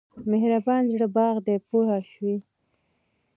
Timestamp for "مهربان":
0.31-0.83